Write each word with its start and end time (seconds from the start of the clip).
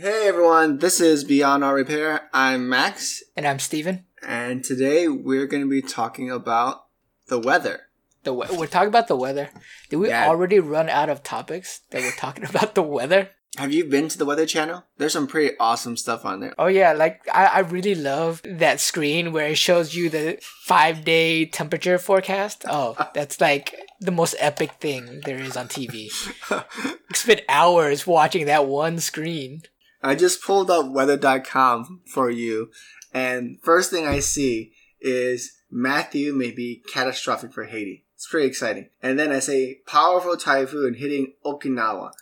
Hey 0.00 0.28
everyone, 0.28 0.78
this 0.78 0.98
is 0.98 1.24
Beyond 1.24 1.62
Our 1.62 1.74
Repair. 1.74 2.30
I'm 2.32 2.68
Max, 2.70 3.22
And 3.36 3.46
I'm 3.46 3.58
Steven. 3.58 4.04
and 4.26 4.64
today 4.64 5.08
we're 5.08 5.46
going 5.46 5.62
to 5.62 5.68
be 5.68 5.82
talking 5.82 6.30
about 6.30 6.86
the 7.28 7.38
weather. 7.38 7.82
The 8.22 8.32
we- 8.32 8.46
we're 8.56 8.66
talking 8.66 8.88
about 8.88 9.08
the 9.08 9.16
weather. 9.16 9.50
Did 9.90 9.96
we 9.96 10.08
Yeah. 10.08 10.26
already 10.26 10.58
run 10.58 10.88
out 10.88 11.10
of 11.10 11.22
topics 11.22 11.80
that 11.90 12.00
we're 12.02 12.12
talking 12.12 12.44
about 12.48 12.74
the 12.74 12.82
weather? 12.82 13.30
Have 13.58 13.72
you 13.74 13.84
been 13.84 14.08
to 14.08 14.16
the 14.16 14.24
Weather 14.24 14.46
Channel? 14.46 14.84
There's 14.96 15.12
some 15.12 15.26
pretty 15.26 15.54
awesome 15.58 15.96
stuff 15.98 16.24
on 16.24 16.40
there. 16.40 16.54
Oh 16.56 16.68
yeah, 16.68 16.92
like 16.92 17.20
I, 17.30 17.46
I 17.46 17.58
really 17.60 17.94
love 17.96 18.40
that 18.44 18.80
screen 18.80 19.32
where 19.32 19.48
it 19.48 19.58
shows 19.58 19.94
you 19.94 20.08
the 20.08 20.38
five 20.64 21.04
day 21.04 21.44
temperature 21.46 21.98
forecast. 21.98 22.64
Oh, 22.70 22.96
that's 23.14 23.38
like 23.40 23.74
the 24.00 24.12
most 24.12 24.34
epic 24.38 24.72
thing 24.80 25.20
there 25.26 25.38
is 25.38 25.56
on 25.58 25.68
TV. 25.68 26.08
Spent 27.14 27.42
hours 27.50 28.06
watching 28.06 28.46
that 28.46 28.66
one 28.66 28.98
screen. 29.00 29.62
I 30.02 30.14
just 30.14 30.42
pulled 30.42 30.70
up 30.70 30.90
weather.com 30.90 32.02
for 32.06 32.30
you, 32.30 32.70
and 33.12 33.58
first 33.62 33.90
thing 33.90 34.06
I 34.06 34.20
see 34.20 34.72
is 35.00 35.52
Matthew 35.70 36.32
may 36.32 36.50
be 36.50 36.82
catastrophic 36.92 37.52
for 37.52 37.64
Haiti. 37.64 38.04
It's 38.14 38.28
pretty 38.28 38.48
exciting. 38.48 38.90
And 39.02 39.18
then 39.18 39.32
I 39.32 39.38
say 39.38 39.80
powerful 39.86 40.36
typhoon 40.36 40.94
hitting 40.94 41.34
Okinawa. 41.44 42.12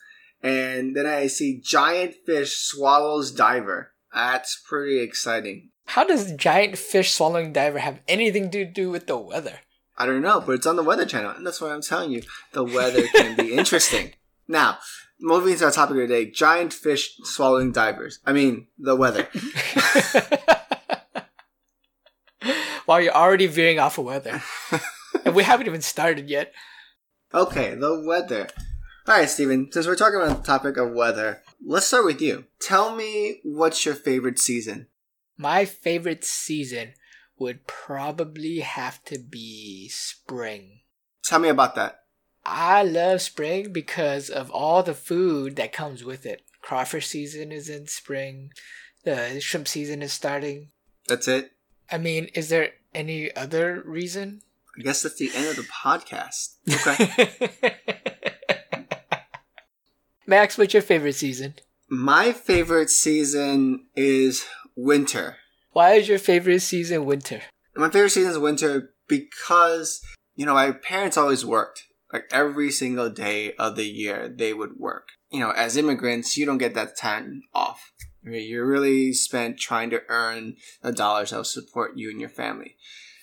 And 0.43 0.95
then 0.95 1.07
I 1.07 1.27
see 1.27 1.61
giant 1.61 2.15
fish 2.25 2.57
swallows 2.57 3.33
diver. 3.33 3.93
That's 4.15 4.63
pretty 4.69 5.01
exciting. 5.01 5.71
How 5.87 6.05
does 6.05 6.33
giant 6.35 6.79
fish 6.79 7.13
swallowing 7.13 7.53
diver 7.53 7.81
have 7.81 8.01
anything 8.07 8.51
to 8.53 8.65
do 8.65 8.91
with 8.91 9.07
the 9.07 9.17
weather? 9.17 9.61
I 9.97 10.07
don't 10.07 10.23
know, 10.23 10.41
but 10.41 10.53
it's 10.53 10.67
on 10.67 10.77
the 10.77 10.85
Weather 10.85 11.05
Channel, 11.05 11.33
and 11.33 11.45
that's 11.45 11.61
why 11.61 11.73
I'm 11.73 11.83
telling 11.83 12.13
you 12.13 12.23
the 12.53 12.63
weather 12.63 13.09
can 13.09 13.35
be 13.35 13.53
interesting. 13.59 14.13
Now, 14.47 14.79
moving 15.21 15.57
to 15.57 15.65
our 15.67 15.71
topic 15.71 15.97
of 15.97 16.09
the 16.09 16.15
day: 16.15 16.31
giant 16.31 16.73
fish 16.73 17.17
swallowing 17.25 17.73
divers. 17.73 18.21
I 18.27 18.33
mean, 18.33 18.69
the 18.79 18.97
weather. 18.97 19.29
While 22.87 23.01
you're 23.01 23.13
already 23.13 23.47
veering 23.47 23.79
off 23.79 23.99
of 23.99 24.05
weather. 24.07 24.43
and 25.25 25.35
we 25.35 25.43
haven't 25.43 25.67
even 25.67 25.83
started 25.83 26.29
yet. 26.31 26.53
Okay, 27.35 27.75
the 27.75 28.03
weather. 28.07 28.49
All 29.07 29.15
right, 29.15 29.29
Steven, 29.29 29.71
since 29.73 29.87
we're 29.87 29.97
talking 29.97 30.21
about 30.21 30.39
the 30.39 30.47
topic 30.47 30.77
of 30.77 30.93
weather, 30.93 31.43
let's 31.65 31.87
start 31.87 32.05
with 32.05 32.21
you. 32.21 32.45
Tell 32.61 32.95
me 32.95 33.41
what's 33.43 33.85
your 33.85 33.95
favorite 33.95 34.39
season? 34.39 34.87
My 35.37 35.65
favorite 35.65 36.25
season 36.25 36.95
would 37.39 37.67
probably 37.67 38.61
have 38.61 39.05
to 39.05 39.19
be 39.19 39.89
spring. 39.89 40.81
Tell 41.25 41.39
me 41.39 41.49
about 41.49 41.75
that. 41.75 42.05
I 42.51 42.83
love 42.83 43.21
spring 43.21 43.73
because 43.75 44.31
of 44.31 44.51
all 44.51 44.83
the 44.83 44.95
food 44.95 45.57
that 45.57 45.71
comes 45.71 46.03
with 46.03 46.25
it. 46.25 46.41
Crawfish 46.63 47.07
season 47.07 47.53
is 47.53 47.69
in 47.69 47.87
spring. 47.89 48.53
The 49.05 49.39
shrimp 49.39 49.69
season 49.69 50.01
is 50.01 50.15
starting. 50.15 50.69
That's 51.07 51.29
it. 51.29 51.53
I 51.93 51.99
mean, 51.99 52.31
is 52.35 52.49
there 52.49 52.71
any 52.95 53.35
other 53.37 53.83
reason? 53.85 54.41
I 54.79 54.83
guess 54.83 55.03
that's 55.03 55.17
the 55.17 55.31
end 55.35 55.47
of 55.47 55.57
the 55.57 55.63
podcast. 55.63 56.55
Okay. 56.87 57.75
Max, 60.27 60.57
what's 60.57 60.73
your 60.73 60.83
favorite 60.83 61.15
season? 61.15 61.55
My 61.89 62.33
favorite 62.33 62.91
season 62.91 63.87
is 63.95 64.47
winter. 64.75 65.37
Why 65.73 65.95
is 65.95 66.09
your 66.09 66.19
favorite 66.19 66.61
season 66.61 67.05
winter? 67.05 67.43
My 67.77 67.91
favorite 67.91 68.11
season 68.11 68.33
is 68.33 68.39
winter 68.39 68.95
because, 69.07 70.03
you 70.35 70.45
know, 70.47 70.55
my 70.55 70.73
parents 70.73 71.17
always 71.17 71.45
worked. 71.45 71.88
Like 72.13 72.25
every 72.31 72.71
single 72.71 73.11
day 73.11 73.53
of 73.55 73.77
the 73.77 73.85
year, 73.85 74.29
they 74.29 74.55
would 74.55 74.79
work. 74.79 75.09
You 75.31 75.41
know, 75.41 75.51
as 75.51 75.77
immigrants, 75.77 76.37
you 76.37 76.47
don't 76.47 76.59
get 76.59 76.75
that 76.75 76.97
time 76.97 77.43
off. 77.55 77.93
You're 78.25 78.67
really 78.67 79.13
spent 79.13 79.59
trying 79.59 79.91
to 79.91 80.03
earn 80.09 80.57
the 80.83 80.93
dollars 80.93 81.31
that 81.31 81.37
will 81.37 81.45
support 81.45 81.93
you 81.97 82.11
and 82.11 82.21
your 82.21 82.29
family. 82.29 82.77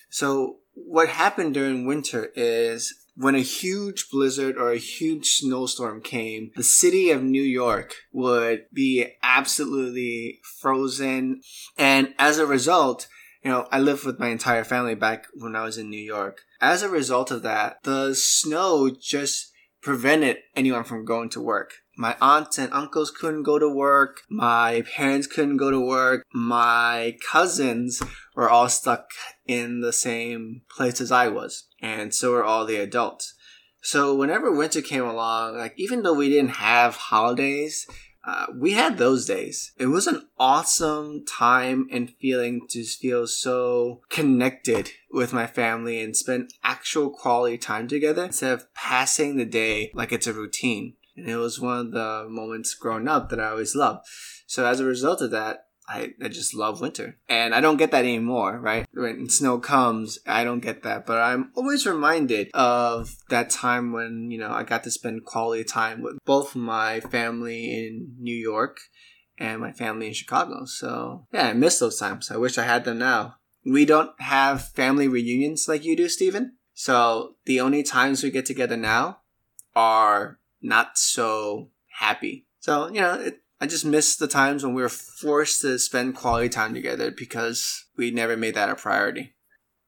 So 0.09 0.59
what 0.73 1.09
happened 1.09 1.53
during 1.53 1.85
winter 1.85 2.31
is 2.35 2.93
when 3.15 3.35
a 3.35 3.39
huge 3.39 4.09
blizzard 4.11 4.57
or 4.57 4.71
a 4.71 4.77
huge 4.77 5.27
snowstorm 5.35 6.01
came, 6.01 6.51
the 6.55 6.63
city 6.63 7.11
of 7.11 7.23
New 7.23 7.41
York 7.41 7.93
would 8.11 8.65
be 8.73 9.07
absolutely 9.23 10.39
frozen. 10.59 11.41
And 11.77 12.13
as 12.19 12.39
a 12.39 12.45
result, 12.45 13.07
you 13.43 13.49
know, 13.51 13.67
I 13.71 13.79
lived 13.79 14.05
with 14.05 14.19
my 14.19 14.29
entire 14.29 14.63
family 14.63 14.95
back 14.95 15.27
when 15.33 15.55
I 15.55 15.63
was 15.63 15.77
in 15.77 15.89
New 15.89 15.97
York. 15.97 16.41
As 16.61 16.81
a 16.81 16.89
result 16.89 17.31
of 17.31 17.43
that, 17.43 17.77
the 17.83 18.13
snow 18.13 18.89
just 18.89 19.51
prevented 19.81 20.37
anyone 20.55 20.83
from 20.83 21.05
going 21.05 21.29
to 21.29 21.41
work. 21.41 21.73
My 21.97 22.17
aunts 22.19 22.57
and 22.57 22.73
uncles 22.73 23.11
couldn't 23.11 23.43
go 23.43 23.59
to 23.59 23.69
work. 23.69 24.21
My 24.29 24.83
parents 24.95 25.27
couldn't 25.27 25.57
go 25.57 25.71
to 25.71 25.79
work. 25.79 26.25
My 26.33 27.17
cousins 27.31 28.01
were 28.35 28.49
all 28.49 28.67
stuck 28.67 29.05
in 29.45 29.81
the 29.81 29.93
same 29.93 30.63
place 30.75 30.99
as 30.99 31.11
I 31.11 31.27
was. 31.27 31.67
And 31.81 32.13
so 32.13 32.31
were 32.31 32.43
all 32.43 32.65
the 32.65 32.77
adults. 32.77 33.35
So 33.81 34.15
whenever 34.15 34.51
winter 34.51 34.81
came 34.81 35.05
along, 35.05 35.57
like 35.57 35.75
even 35.77 36.01
though 36.01 36.15
we 36.15 36.29
didn't 36.29 36.55
have 36.55 36.95
holidays, 36.95 37.85
uh, 38.25 38.47
we 38.55 38.71
had 38.71 38.97
those 38.97 39.25
days. 39.25 39.71
It 39.77 39.87
was 39.87 40.07
an 40.07 40.27
awesome 40.39 41.25
time 41.25 41.87
and 41.91 42.09
feeling 42.09 42.61
to 42.69 42.83
feel 42.83 43.27
so 43.27 44.01
connected 44.09 44.91
with 45.11 45.31
my 45.31 45.45
family 45.45 46.01
and 46.01 46.15
spend 46.15 46.51
actual 46.63 47.11
quality 47.11 47.57
time 47.57 47.87
together 47.87 48.25
instead 48.25 48.53
of 48.53 48.73
passing 48.73 49.37
the 49.37 49.45
day 49.45 49.91
like 49.93 50.11
it's 50.11 50.27
a 50.27 50.33
routine. 50.33 50.95
And 51.15 51.29
it 51.29 51.37
was 51.37 51.59
one 51.59 51.77
of 51.77 51.91
the 51.91 52.25
moments 52.29 52.73
growing 52.73 53.07
up 53.07 53.29
that 53.29 53.39
I 53.39 53.49
always 53.49 53.75
loved. 53.75 54.05
So 54.47 54.65
as 54.65 54.79
a 54.79 54.85
result 54.85 55.21
of 55.21 55.31
that, 55.31 55.64
I, 55.87 56.13
I 56.21 56.27
just 56.27 56.53
love 56.53 56.81
winter. 56.81 57.17
And 57.29 57.53
I 57.53 57.61
don't 57.61 57.77
get 57.77 57.91
that 57.91 58.03
anymore, 58.03 58.59
right? 58.59 58.87
When 58.93 59.29
snow 59.29 59.59
comes, 59.59 60.19
I 60.25 60.43
don't 60.43 60.59
get 60.59 60.83
that. 60.83 61.05
But 61.05 61.21
I'm 61.21 61.51
always 61.55 61.85
reminded 61.85 62.49
of 62.53 63.15
that 63.29 63.49
time 63.49 63.91
when, 63.91 64.31
you 64.31 64.37
know, 64.37 64.51
I 64.51 64.63
got 64.63 64.83
to 64.83 64.91
spend 64.91 65.25
quality 65.25 65.63
time 65.63 66.01
with 66.01 66.17
both 66.25 66.55
my 66.55 66.99
family 66.99 67.71
in 67.71 68.15
New 68.19 68.35
York 68.35 68.77
and 69.37 69.61
my 69.61 69.71
family 69.71 70.07
in 70.07 70.13
Chicago. 70.13 70.65
So, 70.65 71.27
yeah, 71.31 71.49
I 71.49 71.53
miss 71.53 71.79
those 71.79 71.99
times. 71.99 72.31
I 72.31 72.37
wish 72.37 72.57
I 72.57 72.63
had 72.63 72.85
them 72.85 72.97
now. 72.97 73.35
We 73.65 73.85
don't 73.85 74.11
have 74.21 74.69
family 74.69 75.07
reunions 75.07 75.67
like 75.67 75.83
you 75.83 75.95
do, 75.95 76.07
Stephen. 76.07 76.57
So, 76.73 77.35
the 77.45 77.59
only 77.61 77.83
times 77.83 78.23
we 78.23 78.31
get 78.31 78.45
together 78.45 78.77
now 78.77 79.19
are 79.75 80.39
not 80.61 80.97
so 80.97 81.69
happy. 81.99 82.45
So, 82.59 82.87
you 82.87 83.01
know, 83.01 83.13
it, 83.19 83.41
I 83.65 83.67
just 83.67 83.83
miss 83.83 84.15
the 84.15 84.27
times 84.27 84.63
when 84.63 84.75
we 84.75 84.83
were 84.83 84.89
forced 84.89 85.61
to 85.61 85.79
spend 85.79 86.13
quality 86.13 86.49
time 86.49 86.75
together 86.75 87.09
because 87.09 87.85
we 87.97 88.11
never 88.11 88.37
made 88.37 88.53
that 88.53 88.69
a 88.69 88.75
priority. 88.75 89.33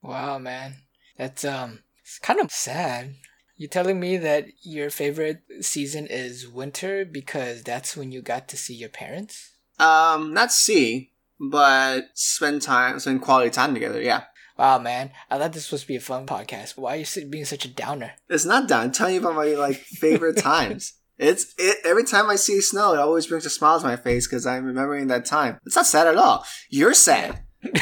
Wow, 0.01 0.39
man. 0.39 0.77
That's 1.15 1.45
um 1.45 1.83
it's 2.01 2.17
kind 2.17 2.39
of 2.39 2.51
sad. 2.51 3.13
You're 3.55 3.69
telling 3.69 3.99
me 3.99 4.17
that 4.17 4.45
your 4.63 4.89
favorite 4.89 5.43
season 5.61 6.07
is 6.07 6.47
winter 6.47 7.05
because 7.05 7.61
that's 7.61 7.95
when 7.95 8.11
you 8.11 8.23
got 8.23 8.47
to 8.47 8.57
see 8.57 8.73
your 8.73 8.89
parents? 8.89 9.51
Um, 9.77 10.33
not 10.33 10.51
see, 10.51 11.11
but 11.39 12.05
spend 12.15 12.63
time, 12.63 12.99
spend 12.99 13.21
quality 13.21 13.51
time 13.51 13.75
together. 13.75 14.01
Yeah, 14.01 14.23
Wow, 14.57 14.79
man. 14.79 15.11
I 15.29 15.37
thought 15.37 15.53
this 15.53 15.69
was 15.71 15.81
supposed 15.81 15.83
to 15.83 15.87
be 15.89 15.95
a 15.97 15.99
fun 15.99 16.25
podcast. 16.25 16.79
Why 16.79 16.95
are 16.95 16.97
you 16.97 17.25
being 17.27 17.45
such 17.45 17.65
a 17.65 17.67
downer? 17.69 18.13
it's 18.27 18.43
not 18.43 18.67
down. 18.67 18.85
I'm 18.85 18.91
telling 18.91 19.13
you 19.13 19.19
about 19.19 19.35
my 19.35 19.49
like 19.49 19.75
favorite 19.75 20.37
times. 20.41 20.93
It's 21.17 21.53
it, 21.57 21.77
every 21.83 22.03
time 22.03 22.29
I 22.29 22.35
see 22.35 22.61
snow, 22.61 22.93
it 22.93 22.99
always 22.99 23.27
brings 23.27 23.45
a 23.45 23.49
smile 23.49 23.79
to 23.79 23.85
my 23.85 23.95
face 23.95 24.27
because 24.27 24.45
I'm 24.45 24.65
remembering 24.65 25.07
that 25.07 25.25
time. 25.25 25.59
It's 25.65 25.75
not 25.75 25.87
sad 25.87 26.07
at 26.07 26.17
all. 26.17 26.45
You're 26.69 26.93
sad. 26.93 27.43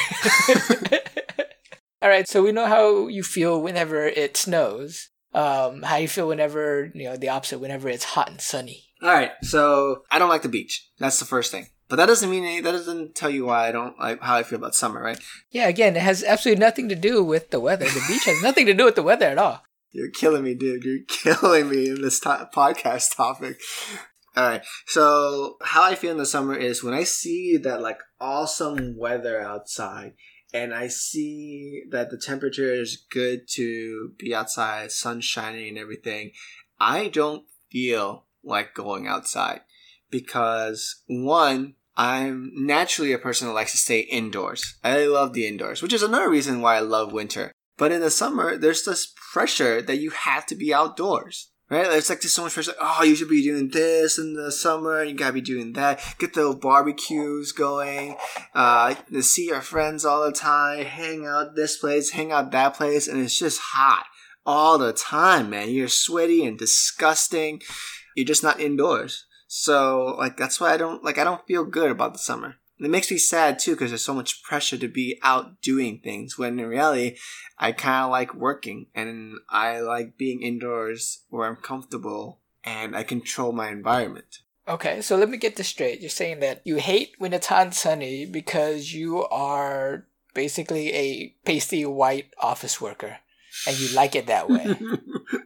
All 2.02 2.10
right, 2.10 2.28
so 2.28 2.44
we 2.44 2.52
know 2.52 2.68
how 2.68 3.08
you 3.08 3.24
feel 3.24 3.62
whenever 3.62 4.06
it 4.06 4.38
snows. 4.38 5.10
Um, 5.34 5.82
how 5.82 5.98
you 5.98 6.08
feel 6.08 6.28
whenever 6.28 6.92
you 6.94 7.06
know 7.06 7.18
the 7.18 7.30
opposite, 7.30 7.60
whenever 7.60 7.90
it's 7.90 8.06
hot 8.06 8.30
and 8.30 8.40
sunny. 8.40 8.86
All 9.02 9.10
right, 9.10 9.32
so 9.42 10.04
I 10.10 10.20
don't 10.20 10.30
like 10.30 10.44
the 10.44 10.50
beach. 10.50 10.90
That's 10.98 11.20
the 11.20 11.26
first 11.26 11.52
thing. 11.52 11.68
But 11.88 11.98
that 11.98 12.08
doesn't 12.08 12.30
mean 12.30 12.44
any, 12.44 12.62
that 12.62 12.72
doesn't 12.72 13.16
tell 13.16 13.30
you 13.30 13.46
why 13.46 13.68
I 13.68 13.72
don't 13.72 14.00
like 14.00 14.22
how 14.22 14.36
I 14.36 14.44
feel 14.44 14.58
about 14.58 14.76
summer, 14.76 15.02
right? 15.02 15.20
Yeah, 15.52 15.68
again, 15.68 15.96
it 15.96 16.02
has 16.02 16.24
absolutely 16.24 16.62
nothing 16.62 16.90
to 16.90 16.96
do 16.96 17.24
with 17.24 17.52
the 17.52 17.60
weather. 17.60 17.86
The 17.86 18.04
beach 18.08 18.26
has 18.26 18.42
nothing 18.42 18.66
to 18.66 18.74
do 18.74 18.86
with 18.86 18.96
the 18.96 19.04
weather 19.04 19.28
at 19.28 19.38
all. 19.38 19.62
You're 19.96 20.10
killing 20.10 20.44
me, 20.44 20.56
dude. 20.56 20.84
You're 20.84 21.04
killing 21.08 21.70
me 21.70 21.90
in 21.90 22.02
this 22.02 22.20
to- 22.20 22.50
podcast 22.54 23.16
topic. 23.16 23.62
All 24.36 24.44
right. 24.44 24.62
So, 24.88 25.56
how 25.62 25.84
I 25.84 25.96
feel 25.96 26.12
in 26.12 26.18
the 26.18 26.26
summer 26.26 26.54
is 26.54 26.84
when 26.84 26.94
I 26.94 27.04
see 27.04 27.56
that 27.64 27.82
like 27.82 28.00
awesome 28.20 28.98
weather 28.98 29.40
outside 29.40 30.16
and 30.54 30.74
I 30.74 30.90
see 30.90 31.84
that 31.92 32.10
the 32.12 32.18
temperature 32.18 32.74
is 32.74 33.06
good 33.10 33.48
to 33.52 34.12
be 34.18 34.36
outside, 34.36 34.92
sun 34.92 35.22
shining 35.22 35.70
and 35.70 35.78
everything, 35.78 36.32
I 36.78 37.08
don't 37.08 37.46
feel 37.72 38.26
like 38.44 38.74
going 38.74 39.08
outside 39.08 39.62
because 40.12 41.04
one, 41.08 41.76
I'm 41.96 42.52
naturally 42.54 43.14
a 43.14 43.18
person 43.18 43.48
that 43.48 43.54
likes 43.54 43.72
to 43.72 43.78
stay 43.78 44.00
indoors. 44.02 44.78
I 44.84 45.06
love 45.06 45.32
the 45.32 45.48
indoors, 45.48 45.82
which 45.82 45.94
is 45.94 46.04
another 46.04 46.30
reason 46.30 46.60
why 46.60 46.76
I 46.76 46.82
love 46.82 47.14
winter. 47.14 47.54
But 47.78 47.92
in 47.92 48.02
the 48.02 48.10
summer, 48.10 48.58
there's 48.58 48.84
this 48.84 49.14
pressure 49.34 49.82
that 49.82 49.98
you 49.98 50.12
have 50.12 50.46
to 50.48 50.56
be 50.56 50.74
outdoors. 50.74 51.52
Right? 51.68 51.88
It's 51.94 52.10
like 52.10 52.22
there's 52.22 52.34
so 52.34 52.44
much 52.44 52.54
pressure. 52.54 52.76
Oh, 52.80 53.02
you 53.04 53.16
should 53.16 53.28
be 53.28 53.42
doing 53.42 53.70
this 53.70 54.20
in 54.20 54.36
the 54.36 54.52
summer. 54.52 55.04
You 55.04 55.16
gotta 55.16 55.34
be 55.34 55.42
doing 55.42 55.74
that. 55.74 56.00
Get 56.20 56.34
the 56.34 56.54
barbecues 56.54 57.52
going. 57.54 58.18
Uh, 58.54 58.94
see 59.22 59.48
your 59.48 59.62
friends 59.62 60.06
all 60.06 60.24
the 60.26 60.32
time. 60.32 60.86
Hang 60.86 61.26
out 61.26 61.56
this 61.56 61.78
place, 61.78 62.12
hang 62.12 62.32
out 62.32 62.52
that 62.52 62.76
place, 62.76 63.08
and 63.08 63.20
it's 63.20 63.40
just 63.40 63.60
hot 63.60 64.06
all 64.46 64.78
the 64.78 64.94
time, 64.94 65.50
man. 65.50 65.72
You're 65.72 65.88
sweaty 65.88 66.46
and 66.46 66.58
disgusting. 66.58 67.62
You're 68.16 68.28
just 68.28 68.44
not 68.44 68.60
indoors. 68.60 69.26
So, 69.48 70.16
like, 70.20 70.38
that's 70.38 70.60
why 70.60 70.74
I 70.74 70.78
don't 70.78 71.04
like. 71.04 71.18
I 71.18 71.24
don't 71.24 71.46
feel 71.48 71.66
good 71.66 71.90
about 71.90 72.14
the 72.14 72.20
summer. 72.20 72.58
It 72.80 72.90
makes 72.90 73.10
me 73.10 73.18
sad 73.18 73.60
too 73.60 73.72
because 73.72 73.92
there's 73.92 74.04
so 74.04 74.14
much 74.14 74.44
pressure 74.44 74.78
to 74.78 74.88
be 74.88 75.18
out 75.24 75.62
doing 75.62 76.00
things. 76.00 76.38
When 76.38 76.60
in 76.60 76.68
reality, 76.68 77.18
I 77.58 77.72
kind 77.72 78.06
of 78.06 78.12
like 78.12 78.34
working 78.34 78.88
and 78.94 79.36
I 79.50 79.80
like 79.80 80.18
being 80.18 80.42
indoors 80.42 81.24
where 81.30 81.48
I'm 81.48 81.56
comfortable 81.56 82.40
and 82.64 82.96
I 82.96 83.04
control 83.04 83.54
my 83.54 83.70
environment. 83.70 84.40
Okay, 84.68 85.02
so 85.02 85.16
let 85.16 85.30
me 85.30 85.38
get 85.38 85.56
this 85.56 85.68
straight. 85.68 86.02
You're 86.02 86.10
saying 86.10 86.40
that 86.40 86.62
you 86.66 86.78
hate 86.78 87.14
when 87.18 87.34
it's 87.34 87.48
hot 87.48 87.68
and 87.68 87.74
sunny 87.74 88.26
because 88.26 88.94
you 88.94 89.26
are 89.28 90.06
basically 90.34 90.92
a 90.94 91.36
pasty 91.46 91.86
white 91.86 92.34
office 92.40 92.82
worker 92.82 93.20
and 93.68 93.80
you 93.80 93.96
like 93.96 94.16
it 94.16 94.26
that 94.26 94.50
way. 94.50 94.76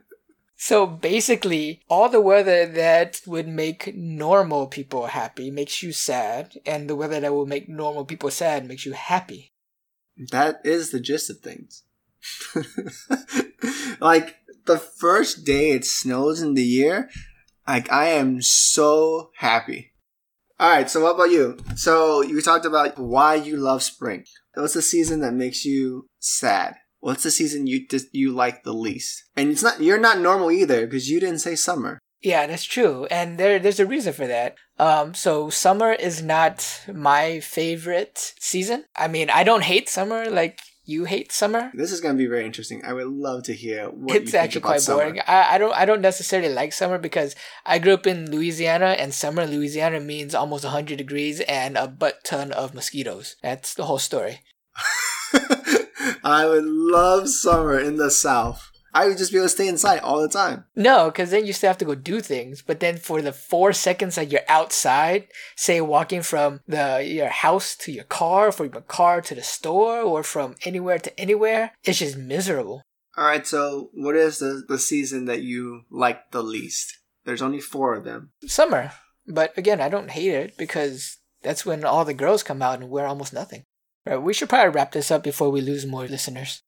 so 0.61 0.85
basically, 0.85 1.79
all 1.87 2.09
the 2.09 2.19
weather 2.19 2.65
that 2.65 3.21
would 3.25 3.47
make 3.47 3.95
normal 3.95 4.67
people 4.67 5.07
happy 5.07 5.49
makes 5.49 5.81
you 5.81 5.93
sad, 5.93 6.59
and 6.65 6.89
the 6.89 6.97
weather 6.97 7.21
that 7.21 7.33
will 7.33 7.45
make 7.45 7.69
normal 7.69 8.03
people 8.03 8.29
sad 8.29 8.67
makes 8.67 8.85
you 8.85 8.91
happy. 8.91 9.53
That 10.17 10.59
is 10.65 10.91
the 10.91 10.99
gist 10.99 11.29
of 11.29 11.39
things. 11.39 11.83
like 14.01 14.35
the 14.65 14.77
first 14.77 15.45
day 15.45 15.71
it 15.71 15.85
snows 15.85 16.41
in 16.41 16.55
the 16.55 16.63
year, 16.63 17.09
like 17.65 17.89
I 17.89 18.07
am 18.07 18.41
so 18.41 19.31
happy. 19.37 19.93
All 20.59 20.69
right, 20.69 20.89
so 20.89 21.01
what 21.01 21.15
about 21.15 21.31
you? 21.31 21.57
So 21.77 22.21
you 22.21 22.41
talked 22.41 22.65
about 22.65 22.99
why 22.99 23.35
you 23.35 23.55
love 23.55 23.81
spring. 23.81 24.25
What's 24.55 24.73
the 24.73 24.81
season 24.81 25.21
that 25.21 25.33
makes 25.33 25.63
you 25.63 26.09
sad? 26.19 26.75
What's 26.99 27.23
the 27.23 27.31
season 27.31 27.67
you 27.67 27.87
dis- 27.87 28.09
you 28.11 28.31
like 28.31 28.63
the 28.63 28.73
least? 28.73 29.23
And 29.35 29.51
it's 29.51 29.63
not 29.63 29.81
you're 29.81 29.99
not 29.99 30.19
normal 30.19 30.51
either 30.51 30.85
because 30.85 31.09
you 31.09 31.19
didn't 31.19 31.39
say 31.39 31.55
summer. 31.55 31.99
Yeah, 32.21 32.47
that's 32.47 32.65
true, 32.65 33.05
and 33.09 33.37
there 33.37 33.59
there's 33.59 33.79
a 33.79 33.85
reason 33.85 34.11
for 34.11 34.27
that. 34.27 34.55
Um, 34.77 35.13
so 35.13 35.49
summer 35.49 35.93
is 35.93 36.21
not 36.21 36.83
my 36.93 37.39
favorite 37.39 38.33
season. 38.39 38.83
I 38.95 39.07
mean, 39.07 39.29
I 39.29 39.43
don't 39.43 39.63
hate 39.63 39.87
summer 39.87 40.29
like 40.29 40.59
you 40.89 41.05
hate 41.05 41.31
summer. 41.31 41.71
This 41.73 41.91
is 41.91 42.01
going 42.01 42.15
to 42.15 42.17
be 42.17 42.27
very 42.27 42.45
interesting. 42.45 42.83
I 42.83 42.93
would 42.93 43.07
love 43.07 43.43
to 43.43 43.53
hear 43.53 43.85
what 43.85 44.15
it's 44.15 44.33
actually 44.33 44.61
quite 44.61 44.85
boring. 44.85 45.19
I, 45.27 45.55
I 45.55 45.57
don't 45.57 45.73
I 45.73 45.85
don't 45.85 46.01
necessarily 46.01 46.51
like 46.51 46.73
summer 46.73 46.97
because 46.97 47.35
I 47.65 47.79
grew 47.79 47.93
up 47.93 48.07
in 48.07 48.31
Louisiana 48.31 48.95
and 48.97 49.13
summer 49.13 49.43
in 49.43 49.51
Louisiana 49.51 49.99
means 49.99 50.33
almost 50.33 50.63
100 50.63 50.97
degrees 50.97 51.39
and 51.41 51.77
a 51.77 51.87
butt 51.87 52.23
ton 52.25 52.51
of 52.51 52.73
mosquitoes. 52.73 53.35
That's 53.41 53.73
the 53.75 53.85
whole 53.85 53.99
story. 53.99 54.41
I 56.23 56.45
would 56.47 56.65
love 56.65 57.29
summer 57.29 57.79
in 57.79 57.97
the 57.97 58.11
South. 58.11 58.69
I 58.93 59.07
would 59.07 59.17
just 59.17 59.31
be 59.31 59.37
able 59.37 59.45
to 59.45 59.49
stay 59.49 59.67
inside 59.67 59.99
all 59.99 60.21
the 60.21 60.29
time. 60.29 60.65
No, 60.75 61.11
because 61.11 61.31
then 61.31 61.45
you 61.45 61.53
still 61.53 61.69
have 61.69 61.77
to 61.77 61.85
go 61.85 61.95
do 61.95 62.21
things. 62.21 62.61
But 62.61 62.79
then 62.79 62.97
for 62.97 63.21
the 63.21 63.31
four 63.31 63.71
seconds 63.73 64.15
that 64.15 64.31
you're 64.31 64.41
outside, 64.47 65.27
say 65.55 65.79
walking 65.79 66.21
from 66.21 66.61
the 66.67 67.03
your 67.05 67.27
house 67.29 67.75
to 67.77 67.91
your 67.91 68.05
car, 68.05 68.51
from 68.51 68.71
your 68.73 68.81
car 68.81 69.21
to 69.21 69.35
the 69.35 69.43
store, 69.43 70.01
or 70.01 70.23
from 70.23 70.55
anywhere 70.65 70.97
to 70.99 71.19
anywhere, 71.19 71.73
it's 71.83 71.99
just 71.99 72.17
miserable. 72.17 72.81
All 73.15 73.25
right. 73.25 73.45
So, 73.45 73.89
what 73.93 74.15
is 74.15 74.39
the 74.39 74.63
the 74.67 74.79
season 74.79 75.25
that 75.25 75.43
you 75.43 75.83
like 75.91 76.31
the 76.31 76.43
least? 76.43 76.97
There's 77.25 77.41
only 77.41 77.61
four 77.61 77.93
of 77.93 78.05
them. 78.05 78.31
Summer, 78.47 78.91
but 79.27 79.55
again, 79.57 79.81
I 79.81 79.89
don't 79.89 80.09
hate 80.09 80.33
it 80.33 80.57
because 80.57 81.17
that's 81.43 81.65
when 81.65 81.85
all 81.85 82.05
the 82.05 82.13
girls 82.13 82.43
come 82.43 82.61
out 82.61 82.79
and 82.79 82.89
wear 82.89 83.05
almost 83.05 83.33
nothing. 83.33 83.65
Right, 84.09 84.17
we 84.17 84.33
should 84.33 84.49
probably 84.49 84.71
wrap 84.71 84.91
this 84.91 85.11
up 85.11 85.21
before 85.21 85.51
we 85.51 85.61
lose 85.61 85.85
more 85.85 86.07
listeners. 86.07 86.63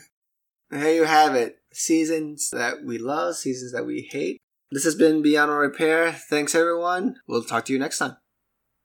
there 0.70 0.94
you 0.94 1.04
have 1.04 1.34
it. 1.34 1.56
Seasons 1.72 2.50
that 2.52 2.84
we 2.84 2.98
love, 2.98 3.36
seasons 3.36 3.72
that 3.72 3.86
we 3.86 4.06
hate. 4.12 4.36
This 4.70 4.84
has 4.84 4.94
been 4.94 5.22
Beyond 5.22 5.50
Repair. 5.50 6.12
Thanks, 6.12 6.54
everyone. 6.54 7.16
We'll 7.26 7.42
talk 7.42 7.64
to 7.66 7.72
you 7.72 7.78
next 7.78 7.98
time. 7.98 8.18